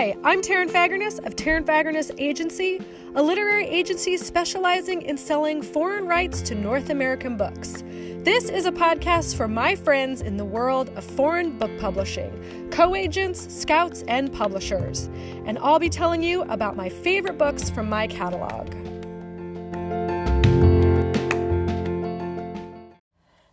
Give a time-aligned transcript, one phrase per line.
[0.00, 2.80] Hi, I'm Taryn Fagerness of Taryn Fagerness Agency,
[3.16, 7.84] a literary agency specializing in selling foreign rights to North American books.
[8.24, 12.32] This is a podcast for my friends in the world of foreign book publishing,
[12.70, 15.10] co agents, scouts, and publishers.
[15.44, 18.72] And I'll be telling you about my favorite books from my catalog.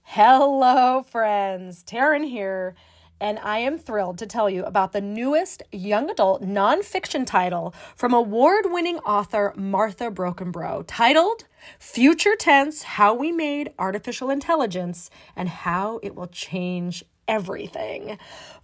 [0.04, 1.84] Hello, friends.
[1.84, 2.73] Taryn here
[3.20, 8.14] and I am thrilled to tell you about the newest young adult nonfiction title from
[8.14, 11.45] award winning author Martha Brockenbrough, titled
[11.79, 18.18] Future Tense How We Made Artificial Intelligence and How It Will Change Everything.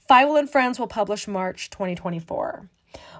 [0.09, 2.69] Feiwel and Friends will publish March 2024.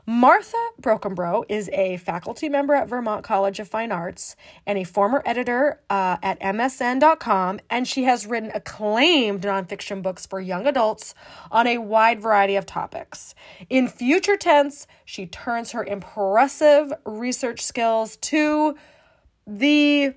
[0.06, 4.36] Martha Brockenbrough is a faculty member at Vermont College of Fine Arts
[4.68, 10.42] and a former editor uh, at MSN.com, and she has written acclaimed nonfiction books for
[10.42, 11.16] young adults
[11.50, 13.34] on a wide variety of topics.
[13.70, 18.76] In future tense, she turns her impressive research skills to
[19.48, 20.14] the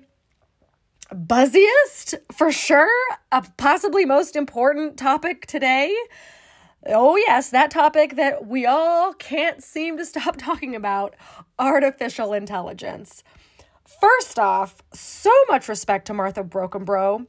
[1.13, 2.91] buzziest, for sure,
[3.31, 5.95] a possibly most important topic today
[6.85, 11.15] Oh, yes, that topic that we all can't seem to stop talking about
[11.57, 13.23] artificial intelligence.
[13.99, 17.25] First off, so much respect to Martha Brockenbrough.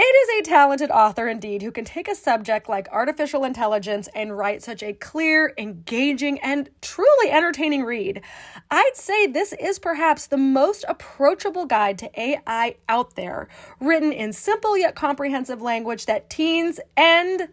[0.00, 4.62] is a talented author indeed who can take a subject like artificial intelligence and write
[4.62, 8.22] such a clear, engaging, and truly entertaining read.
[8.70, 13.48] I'd say this is perhaps the most approachable guide to AI out there,
[13.80, 17.48] written in simple yet comprehensive language that teens and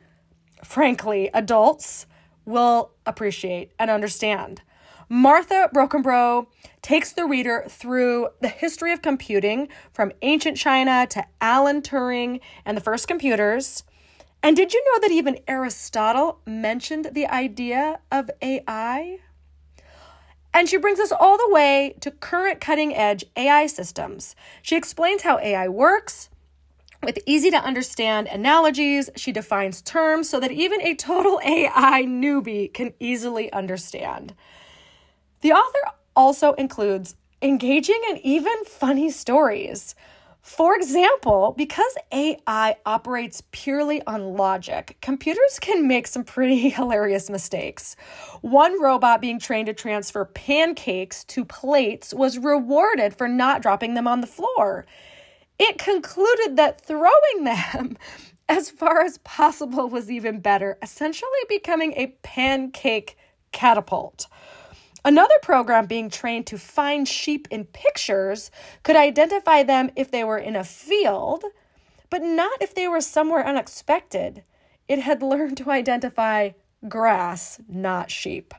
[0.64, 2.06] frankly, adults
[2.46, 4.62] will appreciate and understand.
[5.08, 6.48] Martha Brockenbrough
[6.82, 12.76] takes the reader through the history of computing from ancient China to Alan Turing and
[12.76, 13.84] the first computers.
[14.42, 19.20] And did you know that even Aristotle mentioned the idea of AI?
[20.54, 24.36] And she brings us all the way to current cutting edge AI systems.
[24.62, 26.30] She explains how AI works,
[27.06, 32.74] with easy to understand analogies, she defines terms so that even a total AI newbie
[32.74, 34.34] can easily understand.
[35.42, 39.96] The author also includes engaging and even funny stories.
[40.42, 47.96] For example, because AI operates purely on logic, computers can make some pretty hilarious mistakes.
[48.42, 54.08] One robot being trained to transfer pancakes to plates was rewarded for not dropping them
[54.08, 54.86] on the floor.
[55.58, 57.98] It concluded that throwing them
[58.50, 63.18] as far as possible was even better, essentially becoming a pancake
[63.52, 64.28] catapult.
[65.04, 68.50] Another program being trained to find sheep in pictures
[68.84, 71.44] could identify them if they were in a field,
[72.10, 74.44] but not if they were somewhere unexpected.
[74.88, 76.52] It had learned to identify
[76.88, 78.54] grass, not sheep.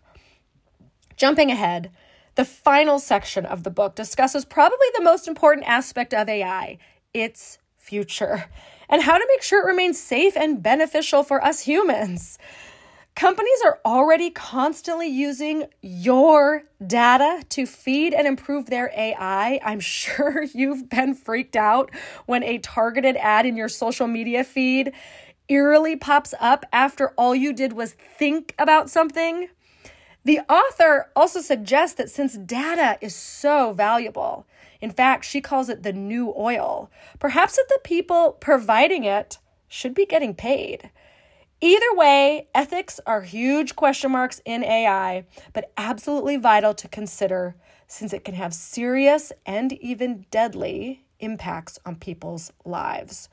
[1.17, 1.91] Jumping ahead,
[2.37, 6.79] the final section of the book discusses probably the most important aspect of AI
[7.13, 8.45] its future
[8.89, 12.39] and how to make sure it remains safe and beneficial for us humans.
[13.15, 19.59] Companies are already constantly using your data to feed and improve their AI.
[19.65, 21.91] I'm sure you've been freaked out
[22.27, 24.93] when a targeted ad in your social media feed
[25.49, 29.49] eerily pops up after all you did was think about something.
[30.27, 34.45] The author also suggests that since data is so valuable,
[34.81, 39.39] in fact, she calls it the new oil, perhaps that the people providing it
[39.69, 40.91] should be getting paid.
[41.61, 47.55] Either way, ethics are huge question marks in AI, but absolutely vital to consider
[47.87, 53.29] since it can have serious and even deadly impacts on people's lives.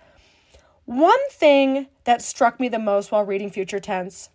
[0.86, 4.30] One thing that struck me the most while reading Future Tense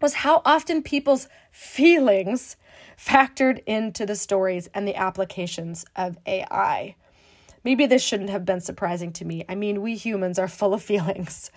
[0.00, 2.56] was how often people's feelings
[2.98, 6.96] factored into the stories and the applications of AI.
[7.64, 9.44] Maybe this shouldn't have been surprising to me.
[9.48, 11.50] I mean, we humans are full of feelings.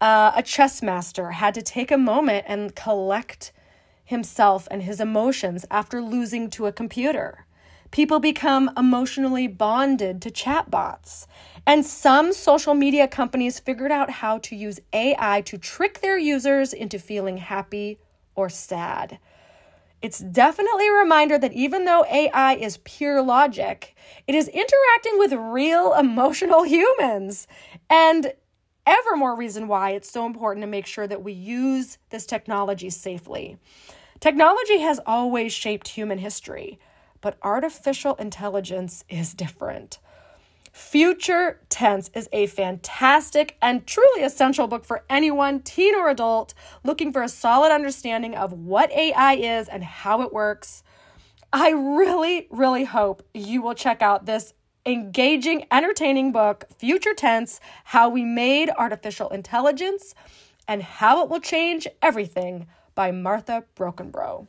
[0.00, 3.52] Uh, a chess master had to take a moment and collect
[4.04, 7.46] himself and his emotions after losing to a computer.
[7.92, 11.26] People become emotionally bonded to chatbots.
[11.66, 16.72] And some social media companies figured out how to use AI to trick their users
[16.72, 17.98] into feeling happy
[18.34, 19.18] or sad.
[20.00, 23.94] It's definitely a reminder that even though AI is pure logic,
[24.26, 27.46] it is interacting with real emotional humans.
[27.90, 28.32] And
[28.86, 32.90] ever more reason why it's so important to make sure that we use this technology
[32.90, 33.58] safely.
[34.18, 36.78] Technology has always shaped human history,
[37.22, 39.98] but artificial intelligence is different.
[40.72, 47.12] Future Tense is a fantastic and truly essential book for anyone, teen or adult, looking
[47.12, 50.82] for a solid understanding of what AI is and how it works.
[51.52, 54.54] I really, really hope you will check out this
[54.86, 60.14] engaging, entertaining book, Future Tense How We Made Artificial Intelligence
[60.66, 64.46] and How It Will Change Everything by Martha Brockenbrough.